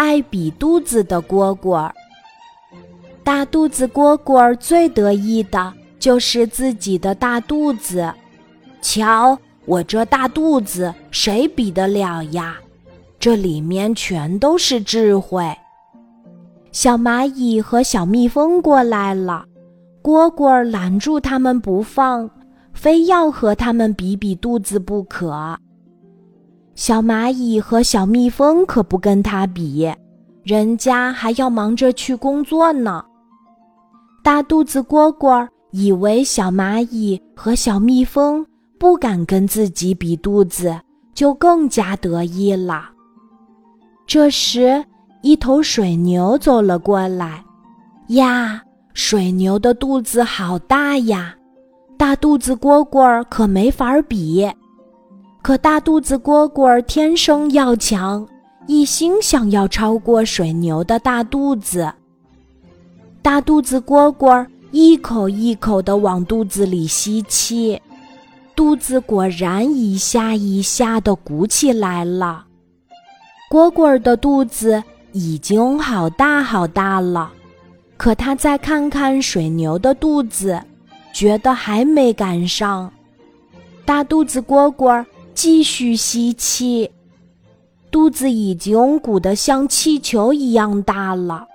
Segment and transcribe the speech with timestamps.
[0.00, 1.90] 爱比肚子的蝈蝈。
[3.22, 8.10] 大肚子蝈蝈最得意的就是自己的大肚子，
[8.80, 12.56] 瞧我这大肚子，谁比得了呀？
[13.18, 15.54] 这里面全都是智慧。
[16.72, 19.44] 小蚂蚁和小蜜蜂过来了，
[20.02, 22.30] 蝈蝈拦住它们不放，
[22.72, 25.58] 非要和它们比比肚子不可。
[26.80, 29.86] 小蚂蚁和小蜜蜂可不跟它比，
[30.42, 33.04] 人家还要忙着去工作呢。
[34.24, 38.42] 大肚子蝈蝈以为小蚂蚁和小蜜蜂
[38.78, 40.74] 不敢跟自己比肚子，
[41.12, 42.88] 就更加得意了。
[44.06, 44.82] 这时，
[45.20, 47.44] 一头水牛走了过来。
[48.06, 48.62] 呀，
[48.94, 51.34] 水牛的肚子好大呀！
[51.98, 54.50] 大肚子蝈蝈可没法比。
[55.42, 58.28] 可大肚子蝈蝈天生要强，
[58.66, 61.92] 一心想要超过水牛的大肚子。
[63.22, 67.80] 大肚子蝈蝈一口一口地往肚子里吸气，
[68.54, 72.44] 肚子果然一下一下地鼓起来了。
[73.50, 77.32] 蝈蝈的肚子已经好大好大了，
[77.96, 80.60] 可它再看看水牛的肚子，
[81.14, 82.92] 觉得还没赶上。
[83.84, 85.04] 大肚子蝈蝈
[85.42, 86.90] 继续吸气，
[87.90, 91.46] 肚子已经鼓得像气球一样大了，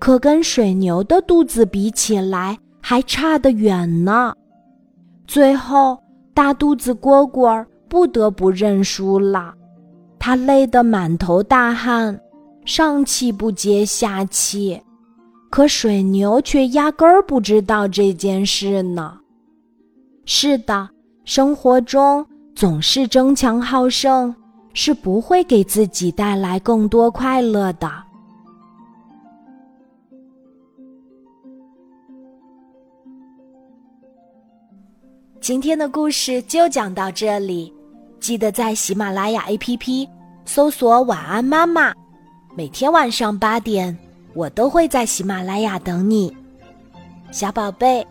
[0.00, 4.34] 可跟水牛的肚子比起来还差得远呢。
[5.24, 5.96] 最后，
[6.34, 9.54] 大肚子蝈蝈不得不认输了。
[10.18, 12.20] 他累得满头大汗，
[12.64, 14.82] 上气不接下气，
[15.48, 19.16] 可水牛却压根儿不知道这件事呢。
[20.24, 20.88] 是的，
[21.24, 22.26] 生活中
[22.64, 24.34] 总是争强好胜，
[24.72, 27.92] 是不会给自己带来更多快乐的。
[35.42, 37.70] 今天的故事就讲到这里。
[38.18, 40.08] 记得在喜马拉雅 APP
[40.46, 41.92] 搜索“晚安妈妈”，
[42.56, 43.94] 每天晚上八点，
[44.32, 46.34] 我都会在喜马拉雅等你，
[47.30, 48.06] 小宝贝，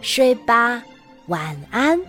[0.00, 0.80] 睡吧，
[1.26, 2.00] 晚安。